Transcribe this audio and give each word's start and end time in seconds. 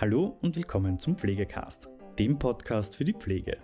Hallo 0.00 0.38
und 0.42 0.54
willkommen 0.54 0.96
zum 1.00 1.18
Pflegecast, 1.18 1.88
dem 2.20 2.38
Podcast 2.38 2.94
für 2.94 3.04
die 3.04 3.14
Pflege. 3.14 3.56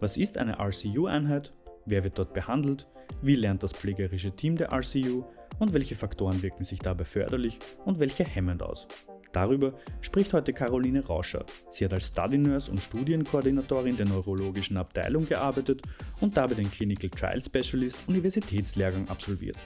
Was 0.00 0.16
ist 0.16 0.38
eine 0.38 0.58
RCU-Einheit? 0.58 1.52
Wer 1.84 2.02
wird 2.02 2.18
dort 2.18 2.32
behandelt? 2.32 2.88
Wie 3.20 3.34
lernt 3.34 3.62
das 3.62 3.74
pflegerische 3.74 4.34
Team 4.34 4.56
der 4.56 4.72
RCU? 4.72 5.24
Und 5.58 5.74
welche 5.74 5.94
Faktoren 5.94 6.42
wirken 6.42 6.64
sich 6.64 6.78
dabei 6.78 7.04
förderlich 7.04 7.58
und 7.84 7.98
welche 7.98 8.24
hemmend 8.24 8.62
aus? 8.62 8.88
Darüber 9.34 9.74
spricht 10.00 10.32
heute 10.32 10.54
Caroline 10.54 11.04
Rauscher. 11.04 11.44
Sie 11.68 11.84
hat 11.84 11.92
als 11.92 12.06
Study 12.06 12.38
Nurse 12.38 12.70
und 12.70 12.80
Studienkoordinatorin 12.80 13.98
der 13.98 14.06
neurologischen 14.06 14.78
Abteilung 14.78 15.28
gearbeitet 15.28 15.82
und 16.20 16.38
dabei 16.38 16.54
den 16.54 16.70
Clinical 16.70 17.10
Trial 17.10 17.42
Specialist 17.42 17.98
Universitätslehrgang 18.08 19.10
absolviert. 19.10 19.58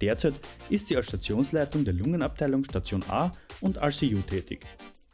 Derzeit 0.00 0.34
ist 0.70 0.88
sie 0.88 0.96
als 0.96 1.08
Stationsleitung 1.08 1.84
der 1.84 1.92
Lungenabteilung 1.92 2.64
Station 2.64 3.04
A 3.10 3.30
und 3.60 3.76
RCU 3.76 4.22
tätig. 4.26 4.60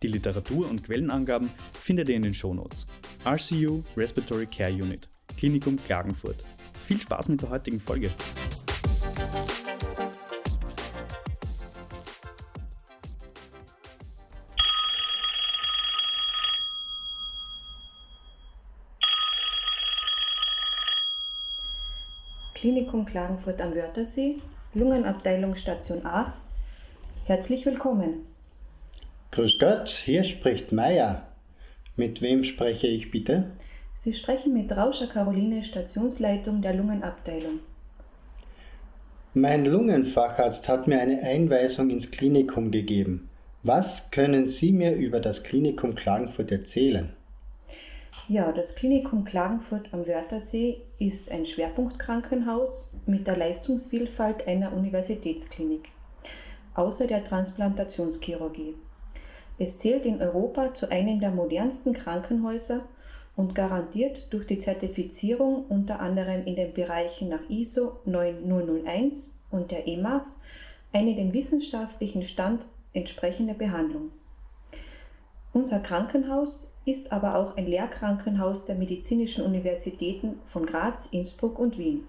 Die 0.03 0.09
Literatur 0.09 0.67
und 0.71 0.83
Quellenangaben 0.83 1.51
findet 1.79 2.09
ihr 2.09 2.17
in 2.17 2.23
den 2.23 2.33
Shownotes. 2.33 2.87
RCU 3.27 3.83
Respiratory 3.99 4.47
Care 4.47 4.73
Unit, 4.73 5.07
Klinikum 5.37 5.77
Klagenfurt. 5.77 6.43
Viel 6.87 6.99
Spaß 6.99 7.29
mit 7.29 7.43
der 7.43 7.51
heutigen 7.51 7.79
Folge. 7.79 8.09
Klinikum 22.55 23.05
Klagenfurt 23.05 23.61
am 23.61 23.75
Wörthersee, 23.75 24.41
Lungenabteilung 24.73 25.57
Station 25.57 26.07
A. 26.07 26.33
Herzlich 27.27 27.67
willkommen. 27.67 28.30
Grüß 29.41 29.59
Gott, 29.59 29.89
hier 30.05 30.25
spricht 30.25 30.71
Meier. 30.71 31.23
Mit 31.97 32.21
wem 32.21 32.45
spreche 32.45 32.87
ich 32.87 33.11
bitte? 33.11 33.53
Sie 33.97 34.13
sprechen 34.13 34.53
mit 34.53 34.71
Rauscher 34.71 35.07
Caroline, 35.07 35.65
Stationsleitung 35.65 36.61
der 36.61 36.75
Lungenabteilung. 36.75 37.61
Mein 39.33 39.65
Lungenfacharzt 39.65 40.69
hat 40.69 40.87
mir 40.87 41.01
eine 41.01 41.23
Einweisung 41.23 41.89
ins 41.89 42.11
Klinikum 42.11 42.71
gegeben. 42.71 43.31
Was 43.63 44.11
können 44.11 44.47
Sie 44.47 44.73
mir 44.73 44.93
über 44.93 45.21
das 45.21 45.43
Klinikum 45.43 45.95
Klagenfurt 45.95 46.53
erzählen? 46.53 47.09
Ja, 48.29 48.53
das 48.53 48.75
Klinikum 48.75 49.25
Klagenfurt 49.25 49.89
am 49.95 50.07
Wörthersee 50.07 50.83
ist 50.99 51.31
ein 51.31 51.47
Schwerpunktkrankenhaus 51.47 52.91
mit 53.07 53.27
der 53.27 53.39
Leistungsvielfalt 53.39 54.47
einer 54.47 54.75
Universitätsklinik, 54.75 55.89
außer 56.75 57.07
der 57.07 57.25
Transplantationschirurgie. 57.25 58.75
Es 59.61 59.77
zählt 59.77 60.07
in 60.07 60.23
Europa 60.23 60.73
zu 60.73 60.91
einem 60.91 61.21
der 61.21 61.33
modernsten 61.33 61.93
Krankenhäuser 61.93 62.81
und 63.37 63.55
garantiert 63.55 64.33
durch 64.33 64.47
die 64.47 64.59
Zertifizierung 64.59 65.67
unter 65.69 66.01
anderem 66.01 66.47
in 66.47 66.57
den 66.57 66.73
Bereichen 66.73 67.29
nach 67.29 67.47
ISO 67.51 67.99
9001 68.07 69.35
und 69.51 69.71
der 69.71 69.87
EMAS 69.87 70.41
eine 70.95 71.15
dem 71.15 71.35
wissenschaftlichen 71.35 72.23
Stand 72.23 72.63
entsprechende 72.95 73.53
Behandlung. 73.53 74.13
Unser 75.53 75.81
Krankenhaus 75.81 76.67
ist 76.87 77.13
aber 77.13 77.35
auch 77.35 77.59
ein 77.59 77.67
Lehrkrankenhaus 77.67 78.65
der 78.65 78.77
medizinischen 78.77 79.45
Universitäten 79.45 80.39
von 80.55 80.65
Graz, 80.65 81.07
Innsbruck 81.11 81.59
und 81.59 81.77
Wien. 81.77 82.05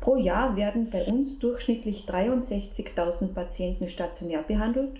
Pro 0.00 0.16
Jahr 0.16 0.56
werden 0.56 0.90
bei 0.90 1.04
uns 1.04 1.38
durchschnittlich 1.38 2.06
63.000 2.08 3.34
Patienten 3.34 3.88
stationär 3.88 4.42
behandelt 4.42 4.98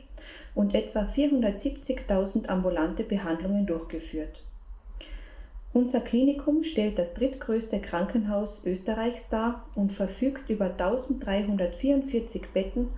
und 0.55 0.75
etwa 0.75 1.03
470.000 1.03 2.47
ambulante 2.47 3.05
Behandlungen 3.05 3.67
durchgeführt. 3.67 4.42
Unser 5.73 6.00
Klinikum 6.00 6.64
stellt 6.64 6.98
das 6.98 7.14
drittgrößte 7.14 7.80
Krankenhaus 7.80 8.64
Österreichs 8.67 9.29
dar 9.29 9.67
und 9.77 9.92
verfügt 9.92 10.51
über 10.51 10.67
1344 10.67 12.42
Betten 12.52 12.89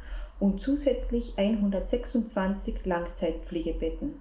und 0.40 0.60
zusätzlich 0.60 1.34
126 1.36 2.84
Langzeitpflegebetten. 2.86 4.14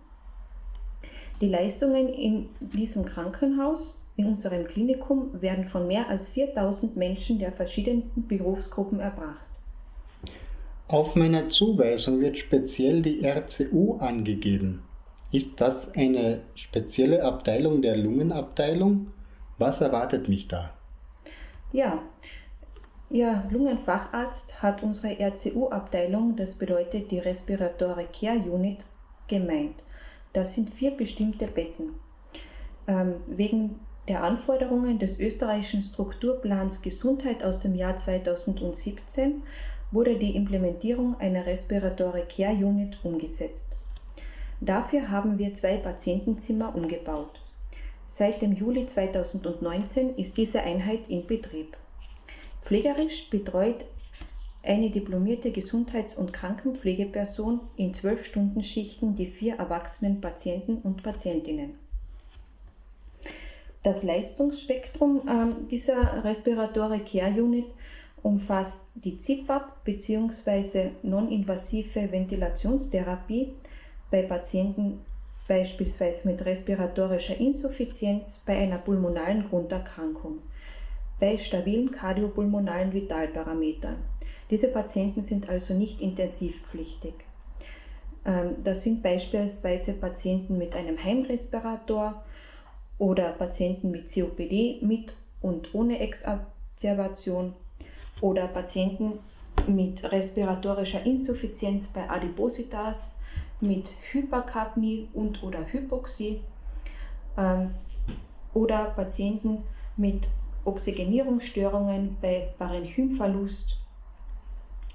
Die 1.40 1.48
Leistungen 1.48 2.10
in 2.10 2.50
diesem 2.60 3.06
Krankenhaus, 3.06 3.98
in 4.18 4.26
unserem 4.26 4.68
Klinikum, 4.68 5.42
werden 5.42 5.70
von 5.70 5.88
mehr 5.88 6.10
als 6.10 6.30
4000 6.30 6.98
Menschen 6.98 7.40
der 7.40 7.54
verschiedensten 7.54 8.28
Berufsgruppen 8.28 9.00
erbracht. 9.00 9.51
Auf 10.92 11.16
meiner 11.16 11.48
Zuweisung 11.48 12.20
wird 12.20 12.38
speziell 12.38 13.02
die 13.02 13.26
RCU 13.26 14.00
angegeben. 14.00 14.84
Ist 15.32 15.62
das 15.62 15.96
eine 15.96 16.42
spezielle 16.56 17.24
Abteilung 17.24 17.82
der 17.82 17.96
Lungenabteilung? 17.96 19.08
Was 19.58 19.80
erwartet 19.80 20.28
mich 20.28 20.50
da? 20.50 20.74
Ja, 21.72 22.04
Ihr 23.10 23.44
Lungenfacharzt 23.50 24.62
hat 24.62 24.84
unsere 24.84 25.18
RCU-Abteilung, 25.18 26.36
das 26.36 26.56
bedeutet 26.56 27.10
die 27.10 27.20
Respiratory 27.20 28.08
Care 28.18 28.40
Unit, 28.40 28.80
gemeint. 29.30 29.76
Das 30.34 30.54
sind 30.56 30.72
vier 30.72 30.92
bestimmte 30.92 31.48
Betten. 31.48 31.96
Ähm, 32.88 33.16
wegen 33.28 33.80
der 34.08 34.24
Anforderungen 34.24 34.98
des 34.98 35.20
österreichischen 35.20 35.84
Strukturplans 35.84 36.82
Gesundheit 36.82 37.44
aus 37.44 37.60
dem 37.60 37.76
Jahr 37.76 37.98
2017 38.00 39.44
wurde 39.92 40.18
die 40.18 40.36
Implementierung 40.36 41.20
einer 41.20 41.46
Respiratory 41.46 42.24
Care 42.24 42.56
Unit 42.56 42.98
umgesetzt. 43.04 43.66
Dafür 44.60 45.10
haben 45.10 45.38
wir 45.38 45.54
zwei 45.56 45.78
Patientenzimmer 45.78 46.76
umgebaut. 46.76 47.42
Seit 48.08 48.42
dem 48.42 48.54
Juli 48.54 48.88
2019 48.88 50.16
ist 50.18 50.38
diese 50.38 50.62
Einheit 50.62 51.02
in 51.08 51.26
Betrieb. 51.28 51.78
Pflegerisch 52.64 53.30
betreut 53.30 53.86
eine 54.64 54.90
diplomierte 54.92 55.52
Gesundheits- 55.52 56.16
und 56.16 56.34
Krankenpflegeperson 56.34 57.62
in 57.78 57.94
zwölf 57.94 58.26
Stunden 58.26 58.64
Schichten 58.64 59.16
die 59.16 59.28
vier 59.28 59.56
erwachsenen 59.56 60.22
Patienten 60.22 60.78
und 60.78 61.02
Patientinnen. 61.02 61.76
Das 63.84 64.04
Leistungsspektrum 64.04 65.22
äh, 65.28 65.70
dieser 65.70 66.24
Respiratory 66.24 67.00
Care 67.00 67.42
Unit 67.42 67.66
umfasst 68.22 68.80
die 68.96 69.18
ZIPAP 69.18 69.84
bzw. 69.84 70.92
non-invasive 71.02 72.12
Ventilationstherapie 72.12 73.54
bei 74.12 74.22
Patienten 74.24 75.02
beispielsweise 75.48 76.28
mit 76.28 76.46
respiratorischer 76.46 77.38
Insuffizienz 77.38 78.40
bei 78.46 78.58
einer 78.58 78.78
pulmonalen 78.78 79.50
Grunderkrankung, 79.50 80.38
bei 81.20 81.38
stabilen 81.40 81.92
kardiopulmonalen 81.92 82.94
Vitalparametern 82.94 83.98
diese 84.52 84.68
Patienten 84.68 85.24
sind 85.24 85.50
also 85.50 85.74
nicht 85.74 86.02
intensivpflichtig. 86.02 87.14
Ähm, 88.26 88.58
das 88.64 88.84
sind 88.84 89.02
beispielsweise 89.02 89.94
Patienten 89.94 90.58
mit 90.58 90.76
einem 90.76 91.02
Heimrespirator 91.02 92.22
oder 93.02 93.32
Patienten 93.32 93.90
mit 93.90 94.14
COPD 94.14 94.78
mit 94.82 95.12
und 95.42 95.74
ohne 95.74 95.98
Exazerbation 96.00 97.54
oder 98.22 98.48
Patienten 98.48 99.18
mit 99.66 100.04
respiratorischer 100.04 101.04
Insuffizienz 101.04 101.88
bei 101.88 102.08
Adipositas, 102.08 103.16
mit 103.60 103.90
Hyperkapnie 104.12 105.10
und 105.16 105.42
oder 105.42 105.66
Hypoxie 105.72 106.42
ähm, 107.38 107.72
oder 108.54 108.86
Patienten 108.96 109.64
mit 109.98 110.28
Oxygenierungsstörungen 110.64 112.18
bei 112.22 112.54
Parenchymverlust 112.60 113.82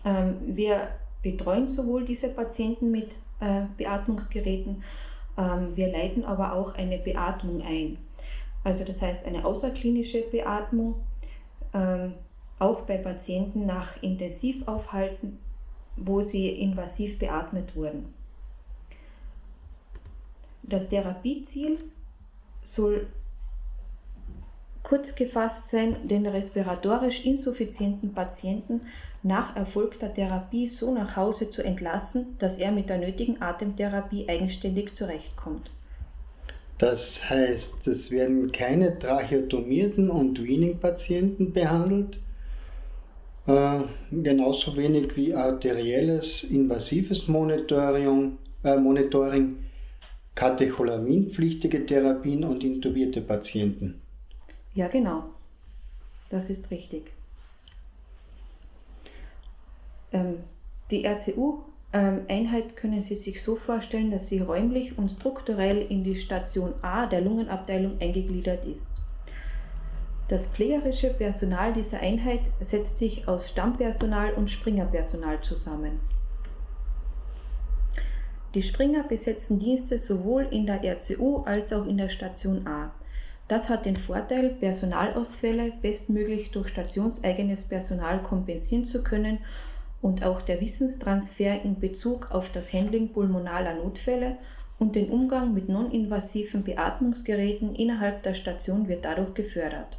ähm, 0.04 0.36
wir 0.46 0.90
betreuen 1.22 1.66
sowohl 1.66 2.04
diese 2.04 2.28
Patienten 2.28 2.92
mit 2.92 3.10
äh, 3.40 3.62
Beatmungsgeräten, 3.76 4.84
wir 5.36 5.88
leiten 5.88 6.24
aber 6.24 6.54
auch 6.54 6.74
eine 6.74 6.98
Beatmung 6.98 7.62
ein. 7.62 7.98
Also 8.64 8.84
das 8.84 9.00
heißt 9.00 9.24
eine 9.26 9.44
außerklinische 9.44 10.22
Beatmung, 10.22 10.96
ähm, 11.74 12.14
auch 12.58 12.80
bei 12.82 12.96
Patienten 12.96 13.66
nach 13.66 14.02
Intensivaufhalten, 14.02 15.38
wo 15.96 16.22
sie 16.22 16.48
invasiv 16.48 17.18
beatmet 17.18 17.76
wurden. 17.76 18.14
Das 20.62 20.88
Therapieziel 20.88 21.78
soll 22.64 23.06
kurz 24.82 25.14
gefasst 25.14 25.68
sein, 25.68 26.08
den 26.08 26.26
respiratorisch 26.26 27.24
insuffizienten 27.24 28.14
Patienten 28.14 28.82
nach 29.26 29.56
erfolgter 29.56 30.14
Therapie 30.14 30.68
so 30.68 30.94
nach 30.94 31.16
Hause 31.16 31.50
zu 31.50 31.62
entlassen, 31.62 32.36
dass 32.38 32.58
er 32.58 32.70
mit 32.70 32.88
der 32.88 32.98
nötigen 32.98 33.42
Atemtherapie 33.42 34.28
eigenständig 34.28 34.94
zurechtkommt. 34.94 35.70
Das 36.78 37.28
heißt, 37.28 37.88
es 37.88 38.10
werden 38.10 38.52
keine 38.52 38.98
tracheotomierten 38.98 40.10
und 40.10 40.42
Weaning-Patienten 40.42 41.52
behandelt, 41.52 42.18
äh, 43.46 43.80
genauso 44.12 44.76
wenig 44.76 45.16
wie 45.16 45.34
arterielles 45.34 46.44
invasives 46.44 47.26
Monitoring, 47.28 48.38
äh, 48.62 48.76
Monitoring 48.76 49.56
katecholaminpflichtige 50.34 51.86
Therapien 51.86 52.44
und 52.44 52.62
intubierte 52.62 53.22
Patienten. 53.22 54.02
Ja, 54.74 54.88
genau. 54.88 55.24
Das 56.28 56.50
ist 56.50 56.70
richtig. 56.70 57.15
Ähm, 60.12 60.38
die 60.90 61.04
RCU-Einheit 61.04 62.76
können 62.76 63.02
Sie 63.02 63.16
sich 63.16 63.42
so 63.42 63.56
vorstellen, 63.56 64.10
dass 64.10 64.28
sie 64.28 64.38
räumlich 64.38 64.96
und 64.96 65.10
strukturell 65.10 65.82
in 65.88 66.04
die 66.04 66.16
Station 66.16 66.74
A 66.82 67.06
der 67.06 67.22
Lungenabteilung 67.22 68.00
eingegliedert 68.00 68.64
ist. 68.64 68.92
Das 70.28 70.44
pflegerische 70.46 71.10
Personal 71.10 71.72
dieser 71.72 72.00
Einheit 72.00 72.40
setzt 72.60 72.98
sich 72.98 73.26
aus 73.28 73.48
Stammpersonal 73.48 74.32
und 74.34 74.50
Springerpersonal 74.50 75.40
zusammen. 75.40 76.00
Die 78.54 78.62
Springer 78.62 79.04
besetzen 79.04 79.58
Dienste 79.58 79.98
sowohl 79.98 80.48
in 80.50 80.66
der 80.66 80.82
RCU 80.82 81.42
als 81.44 81.72
auch 81.72 81.86
in 81.86 81.98
der 81.98 82.08
Station 82.08 82.66
A. 82.66 82.90
Das 83.48 83.68
hat 83.68 83.86
den 83.86 83.96
Vorteil, 83.96 84.50
Personalausfälle 84.58 85.72
bestmöglich 85.82 86.50
durch 86.50 86.70
stationseigenes 86.70 87.62
Personal 87.64 88.22
kompensieren 88.22 88.84
zu 88.86 89.04
können 89.04 89.38
und 90.06 90.22
auch 90.22 90.40
der 90.40 90.60
Wissenstransfer 90.60 91.62
in 91.62 91.80
Bezug 91.80 92.30
auf 92.30 92.52
das 92.52 92.72
Handling 92.72 93.08
pulmonaler 93.08 93.74
Notfälle 93.74 94.36
und 94.78 94.94
den 94.94 95.10
Umgang 95.10 95.52
mit 95.52 95.68
non-invasiven 95.68 96.62
Beatmungsgeräten 96.62 97.74
innerhalb 97.74 98.22
der 98.22 98.34
Station 98.34 98.86
wird 98.86 99.04
dadurch 99.04 99.34
gefördert. 99.34 99.98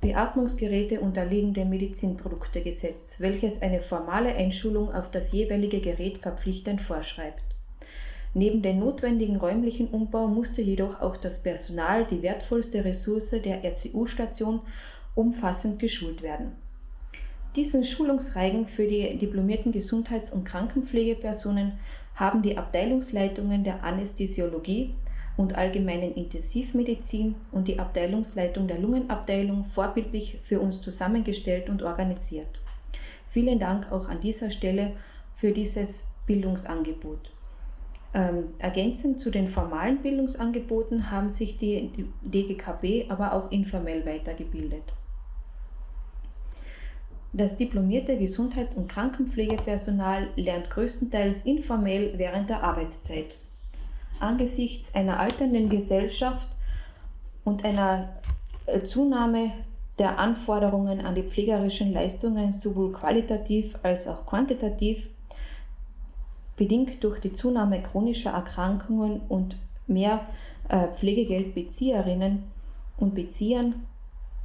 Beatmungsgeräte 0.00 1.00
unterliegen 1.00 1.52
dem 1.52 1.68
Medizinproduktegesetz, 1.68 3.16
welches 3.18 3.60
eine 3.60 3.80
formale 3.80 4.34
Einschulung 4.34 4.90
auf 4.90 5.10
das 5.10 5.32
jeweilige 5.32 5.82
Gerät 5.82 6.16
verpflichtend 6.16 6.80
vorschreibt. 6.80 7.42
Neben 8.32 8.62
dem 8.62 8.80
notwendigen 8.80 9.36
räumlichen 9.36 9.88
Umbau 9.88 10.26
musste 10.28 10.62
jedoch 10.62 11.00
auch 11.00 11.18
das 11.18 11.42
Personal, 11.42 12.06
die 12.10 12.22
wertvollste 12.22 12.84
Ressource 12.84 13.30
der 13.30 13.62
RCU-Station, 13.62 14.62
umfassend 15.14 15.78
geschult 15.78 16.22
werden. 16.22 16.52
Diesen 17.56 17.84
Schulungsreigen 17.84 18.66
für 18.66 18.86
die 18.86 19.16
diplomierten 19.16 19.70
Gesundheits- 19.70 20.32
und 20.32 20.44
Krankenpflegepersonen 20.44 21.78
haben 22.16 22.42
die 22.42 22.58
Abteilungsleitungen 22.58 23.62
der 23.62 23.84
Anästhesiologie 23.84 24.94
und 25.36 25.54
allgemeinen 25.56 26.14
Intensivmedizin 26.14 27.34
und 27.52 27.68
die 27.68 27.78
Abteilungsleitung 27.78 28.68
der 28.68 28.78
Lungenabteilung 28.78 29.66
vorbildlich 29.74 30.38
für 30.44 30.60
uns 30.60 30.80
zusammengestellt 30.80 31.68
und 31.68 31.82
organisiert. 31.82 32.60
Vielen 33.30 33.58
Dank 33.58 33.90
auch 33.90 34.08
an 34.08 34.20
dieser 34.20 34.50
Stelle 34.50 34.92
für 35.36 35.52
dieses 35.52 36.04
Bildungsangebot. 36.26 37.32
Ähm, 38.14 38.54
ergänzend 38.58 39.20
zu 39.20 39.30
den 39.30 39.48
formalen 39.48 39.98
Bildungsangeboten 40.02 41.10
haben 41.10 41.30
sich 41.30 41.58
die 41.58 41.90
DGKB 42.22 43.10
aber 43.10 43.32
auch 43.32 43.50
informell 43.50 44.06
weitergebildet. 44.06 44.84
Das 47.36 47.56
diplomierte 47.56 48.16
Gesundheits- 48.16 48.74
und 48.74 48.88
Krankenpflegepersonal 48.88 50.28
lernt 50.36 50.70
größtenteils 50.70 51.42
informell 51.42 52.16
während 52.16 52.48
der 52.48 52.62
Arbeitszeit. 52.62 53.36
Angesichts 54.20 54.94
einer 54.94 55.18
alternden 55.18 55.68
Gesellschaft 55.68 56.46
und 57.42 57.64
einer 57.64 58.10
äh, 58.66 58.84
Zunahme 58.84 59.50
der 59.98 60.16
Anforderungen 60.16 61.04
an 61.04 61.16
die 61.16 61.24
pflegerischen 61.24 61.92
Leistungen 61.92 62.60
sowohl 62.60 62.92
qualitativ 62.92 63.74
als 63.82 64.06
auch 64.06 64.24
quantitativ 64.26 65.04
bedingt 66.56 67.02
durch 67.02 67.20
die 67.20 67.34
Zunahme 67.34 67.82
chronischer 67.82 68.30
Erkrankungen 68.30 69.22
und 69.28 69.56
mehr 69.88 70.20
äh, 70.68 70.86
Pflegegeldbezieherinnen 70.86 72.44
und 72.96 73.16
Beziehern 73.16 73.86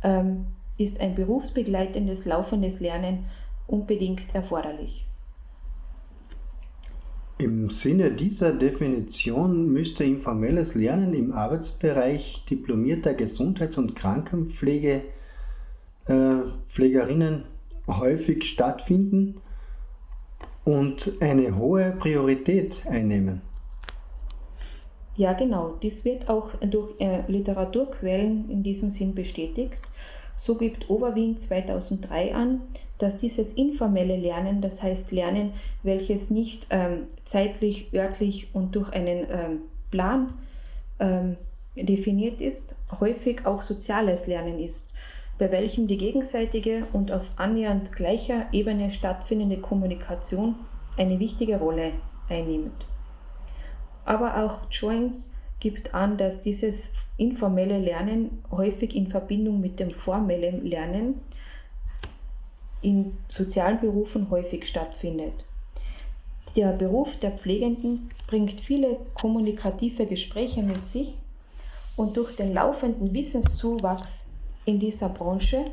ähm, 0.01 0.47
ist 0.79 0.99
ein 0.99 1.15
berufsbegleitendes 1.15 2.25
laufendes 2.25 2.79
Lernen 2.79 3.25
unbedingt 3.67 4.21
erforderlich. 4.33 5.05
Im 7.37 7.69
Sinne 7.69 8.11
dieser 8.11 8.51
Definition 8.51 9.71
müsste 9.71 10.03
informelles 10.03 10.75
Lernen 10.75 11.13
im 11.13 11.31
Arbeitsbereich 11.31 12.43
diplomierter 12.49 13.13
Gesundheits- 13.13 13.77
und 13.77 13.95
Krankenpflege 13.95 15.03
äh, 16.07 16.37
häufig 17.87 18.43
stattfinden 18.43 19.41
und 20.65 21.13
eine 21.21 21.55
hohe 21.55 21.91
Priorität 21.91 22.85
einnehmen. 22.85 23.41
Ja, 25.15 25.33
genau. 25.33 25.75
Dies 25.81 26.05
wird 26.05 26.29
auch 26.29 26.51
durch 26.61 26.99
äh, 26.99 27.23
Literaturquellen 27.27 28.49
in 28.49 28.63
diesem 28.63 28.89
Sinn 28.89 29.15
bestätigt. 29.15 29.79
So 30.39 30.55
gibt 30.55 30.89
Oberwien 30.89 31.37
2003 31.37 32.33
an, 32.33 32.61
dass 32.97 33.17
dieses 33.17 33.53
informelle 33.53 34.17
Lernen, 34.17 34.61
das 34.61 34.81
heißt 34.81 35.11
Lernen, 35.11 35.53
welches 35.83 36.29
nicht 36.29 36.67
ähm, 36.69 37.07
zeitlich, 37.25 37.93
örtlich 37.93 38.47
und 38.53 38.75
durch 38.75 38.91
einen 38.91 39.27
ähm, 39.29 39.59
Plan 39.91 40.33
ähm, 40.99 41.37
definiert 41.75 42.41
ist, 42.41 42.75
häufig 42.99 43.45
auch 43.45 43.61
soziales 43.61 44.27
Lernen 44.27 44.59
ist 44.59 44.89
bei 45.39 45.51
welchem 45.51 45.87
die 45.87 45.97
gegenseitige 45.97 46.85
und 46.91 47.11
auf 47.11 47.23
annähernd 47.37 47.93
gleicher 47.93 48.47
Ebene 48.51 48.91
stattfindende 48.91 49.57
Kommunikation 49.57 50.55
eine 50.97 51.17
wichtige 51.19 51.57
Rolle 51.57 51.93
einnimmt. 52.27 52.85
Aber 54.03 54.43
auch 54.43 54.69
Joins 54.69 55.29
gibt 55.61 55.95
an, 55.95 56.17
dass 56.17 56.41
dieses 56.43 56.91
informelle 57.19 57.79
Lernen 57.79 58.43
häufig 58.51 58.95
in 58.95 59.07
Verbindung 59.07 59.61
mit 59.61 59.79
dem 59.79 59.91
formellen 59.91 60.65
Lernen 60.65 61.21
in 62.81 63.17
sozialen 63.29 63.79
Berufen 63.79 64.29
häufig 64.29 64.67
stattfindet. 64.67 65.33
Der 66.55 66.71
Beruf 66.71 67.15
der 67.19 67.31
Pflegenden 67.31 68.09
bringt 68.27 68.61
viele 68.61 68.97
kommunikative 69.13 70.05
Gespräche 70.05 70.63
mit 70.63 70.87
sich 70.87 71.13
und 71.95 72.17
durch 72.17 72.35
den 72.35 72.53
laufenden 72.53 73.13
Wissenszuwachs 73.13 74.23
in 74.65 74.79
dieser 74.79 75.09
Branche 75.09 75.65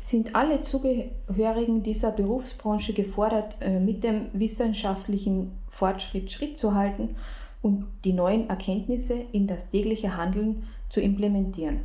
sind 0.00 0.34
alle 0.34 0.62
Zugehörigen 0.62 1.82
dieser 1.82 2.12
Berufsbranche 2.12 2.94
gefordert, 2.94 3.56
äh, 3.60 3.78
mit 3.78 4.02
dem 4.04 4.28
wissenschaftlichen 4.32 5.52
Fortschritt 5.70 6.30
Schritt 6.32 6.58
zu 6.58 6.74
halten 6.74 7.16
und 7.60 7.86
die 8.04 8.12
neuen 8.12 8.48
Erkenntnisse 8.48 9.14
in 9.32 9.46
das 9.46 9.68
tägliche 9.70 10.16
Handeln 10.16 10.66
zu 10.88 11.00
implementieren. 11.00 11.80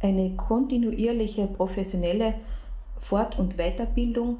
Eine 0.00 0.36
kontinuierliche 0.36 1.46
professionelle 1.46 2.34
Fort- 3.00 3.38
und 3.38 3.56
Weiterbildung 3.56 4.38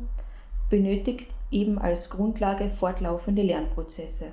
benötigt 0.70 1.26
eben 1.50 1.78
als 1.78 2.10
Grundlage 2.10 2.70
fortlaufende 2.70 3.42
Lernprozesse. 3.42 4.26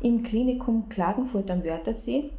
Im 0.00 0.22
Klinikum 0.22 0.88
Klagenfurt 0.88 1.50
am 1.50 1.64
Wörthersee 1.64 2.30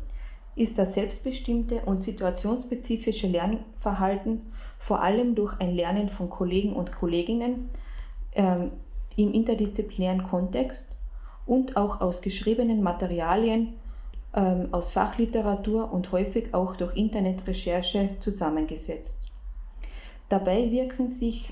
ist 0.56 0.78
das 0.78 0.94
selbstbestimmte 0.94 1.82
und 1.86 2.02
situationsspezifische 2.02 3.28
Lernverhalten 3.28 4.54
vor 4.80 5.02
allem 5.02 5.34
durch 5.34 5.60
ein 5.60 5.74
Lernen 5.74 6.10
von 6.10 6.30
Kollegen 6.30 6.74
und 6.74 6.92
Kolleginnen 6.94 7.70
ähm, 8.36 8.72
im 9.16 9.34
interdisziplinären 9.34 10.24
Kontext 10.24 10.86
und 11.46 11.78
auch 11.78 12.02
aus 12.02 12.22
geschriebenen 12.22 12.84
Materialien, 12.84 13.76
ähm, 14.36 14.70
aus 14.72 14.92
Fachliteratur 14.92 15.92
und 15.92 16.12
häufig 16.12 16.54
auch 16.54 16.76
durch 16.76 16.96
Internetrecherche 16.96 18.10
zusammengesetzt. 18.20 19.18
Dabei 20.30 20.72
wirken 20.72 21.08
sich 21.08 21.52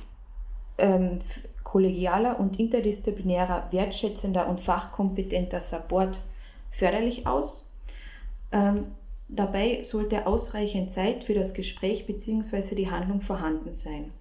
ähm, 0.77 1.19
kollegialer 1.63 2.39
und 2.39 2.59
interdisziplinärer, 2.59 3.67
wertschätzender 3.71 4.47
und 4.47 4.61
fachkompetenter 4.61 5.61
Support 5.61 6.17
förderlich 6.71 7.27
aus 7.27 7.61
ähm, 8.51 8.87
dabei 9.27 9.83
sollte 9.83 10.27
ausreichend 10.27 10.91
Zeit 10.91 11.23
für 11.23 11.33
das 11.33 11.53
Gespräch 11.53 12.05
bzw. 12.05 12.75
die 12.75 12.91
Handlung 12.91 13.21
vorhanden 13.21 13.71
sein. 13.71 14.11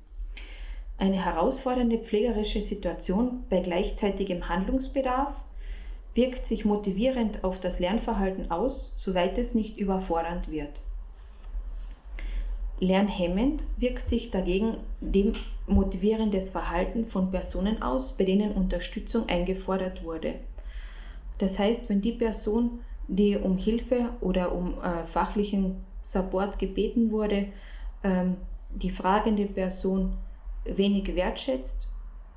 Eine 0.98 1.24
herausfordernde 1.24 1.98
pflegerische 1.98 2.62
Situation 2.62 3.44
bei 3.48 3.60
gleichzeitigem 3.60 4.48
Handlungsbedarf 4.48 5.34
wirkt 6.14 6.46
sich 6.46 6.64
motivierend 6.64 7.44
auf 7.44 7.60
das 7.60 7.78
Lernverhalten 7.78 8.50
aus, 8.50 8.92
soweit 8.98 9.38
es 9.38 9.54
nicht 9.54 9.78
überfordernd 9.78 10.50
wird. 10.50 10.80
Lernhemmend 12.80 13.62
wirkt 13.76 14.08
sich 14.08 14.30
dagegen 14.30 14.78
demotivierendes 15.00 16.50
Verhalten 16.50 17.06
von 17.06 17.30
Personen 17.30 17.82
aus, 17.82 18.16
bei 18.16 18.24
denen 18.24 18.52
Unterstützung 18.52 19.28
eingefordert 19.28 20.02
wurde. 20.02 20.36
Das 21.38 21.58
heißt, 21.58 21.88
wenn 21.88 22.00
die 22.00 22.12
Person 22.12 22.80
die 23.06 23.36
um 23.36 23.58
Hilfe 23.58 24.10
oder 24.20 24.52
um 24.52 24.74
äh, 24.82 25.04
fachlichen 25.12 25.84
Support 26.02 26.58
gebeten 26.58 27.10
wurde, 27.10 27.46
ähm, 28.02 28.36
die 28.70 28.90
fragende 28.90 29.46
Person 29.46 30.16
wenig 30.64 31.14
wertschätzt, 31.14 31.88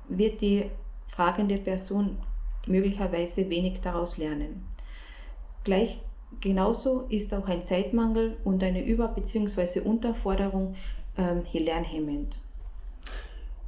wird 0.08 0.40
die 0.40 0.64
fragende 1.08 1.58
Person 1.58 2.18
möglicherweise 2.66 3.48
wenig 3.50 3.80
daraus 3.82 4.18
lernen. 4.18 4.66
Gleich 5.64 6.00
genauso 6.40 7.06
ist 7.08 7.32
auch 7.32 7.46
ein 7.46 7.62
Zeitmangel 7.62 8.36
und 8.44 8.62
eine 8.62 8.84
Über- 8.84 9.08
bzw. 9.08 9.80
Unterforderung 9.80 10.74
ähm, 11.16 11.42
lernhemmend. 11.52 12.34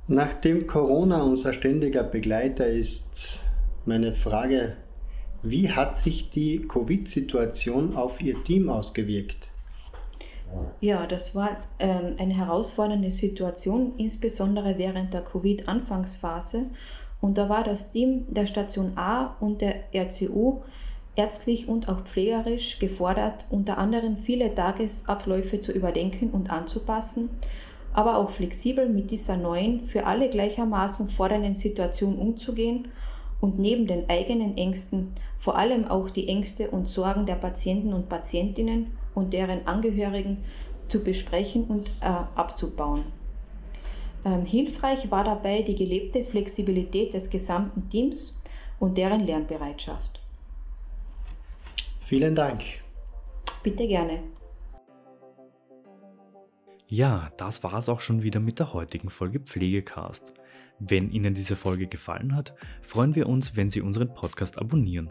Nachdem 0.08 0.66
Corona 0.66 1.22
unser 1.22 1.52
ständiger 1.52 2.04
Begleiter 2.04 2.66
ist, 2.66 3.40
meine 3.86 4.14
Frage, 4.14 4.76
wie 5.42 5.70
hat 5.70 5.96
sich 5.96 6.30
die 6.30 6.66
Covid-Situation 6.66 7.96
auf 7.96 8.20
Ihr 8.20 8.42
Team 8.44 8.68
ausgewirkt? 8.68 9.50
Ja, 10.80 11.06
das 11.06 11.34
war 11.34 11.56
ähm, 11.78 12.14
eine 12.18 12.34
herausfordernde 12.34 13.10
Situation, 13.10 13.94
insbesondere 13.96 14.78
während 14.78 15.12
der 15.12 15.22
Covid-Anfangsphase. 15.22 16.66
Und 17.26 17.36
da 17.38 17.48
war 17.48 17.64
das 17.64 17.90
Team 17.90 18.24
der 18.28 18.46
Station 18.46 18.92
A 18.94 19.34
und 19.40 19.60
der 19.60 19.92
RCU 19.92 20.60
ärztlich 21.16 21.66
und 21.66 21.88
auch 21.88 22.02
pflegerisch 22.02 22.78
gefordert, 22.78 23.44
unter 23.50 23.78
anderem 23.78 24.16
viele 24.18 24.54
Tagesabläufe 24.54 25.60
zu 25.60 25.72
überdenken 25.72 26.30
und 26.30 26.50
anzupassen, 26.50 27.30
aber 27.92 28.16
auch 28.16 28.30
flexibel 28.30 28.88
mit 28.88 29.10
dieser 29.10 29.36
neuen, 29.36 29.88
für 29.88 30.06
alle 30.06 30.30
gleichermaßen 30.30 31.08
fordernden 31.08 31.56
Situation 31.56 32.16
umzugehen 32.16 32.92
und 33.40 33.58
neben 33.58 33.88
den 33.88 34.08
eigenen 34.08 34.56
Ängsten 34.56 35.16
vor 35.40 35.58
allem 35.58 35.88
auch 35.88 36.10
die 36.10 36.28
Ängste 36.28 36.70
und 36.70 36.86
Sorgen 36.86 37.26
der 37.26 37.34
Patienten 37.34 37.92
und 37.92 38.08
Patientinnen 38.08 38.92
und 39.16 39.32
deren 39.32 39.66
Angehörigen 39.66 40.44
zu 40.88 41.02
besprechen 41.02 41.64
und 41.64 41.88
äh, 42.00 42.06
abzubauen. 42.36 43.02
Ähm, 44.26 44.44
hilfreich 44.44 45.08
war 45.08 45.22
dabei 45.22 45.62
die 45.62 45.76
gelebte 45.76 46.24
Flexibilität 46.24 47.14
des 47.14 47.30
gesamten 47.30 47.88
Teams 47.90 48.34
und 48.80 48.98
deren 48.98 49.24
Lernbereitschaft. 49.24 50.20
Vielen 52.06 52.34
Dank. 52.34 52.60
Bitte 53.62 53.86
gerne. 53.86 54.24
Ja, 56.88 57.30
das 57.36 57.62
war 57.62 57.74
es 57.74 57.88
auch 57.88 58.00
schon 58.00 58.24
wieder 58.24 58.40
mit 58.40 58.58
der 58.58 58.72
heutigen 58.72 59.10
Folge 59.10 59.38
Pflegecast. 59.38 60.32
Wenn 60.80 61.10
Ihnen 61.12 61.34
diese 61.34 61.54
Folge 61.54 61.86
gefallen 61.86 62.34
hat, 62.34 62.52
freuen 62.82 63.14
wir 63.14 63.28
uns, 63.28 63.54
wenn 63.54 63.70
Sie 63.70 63.80
unseren 63.80 64.12
Podcast 64.12 64.58
abonnieren. 64.58 65.10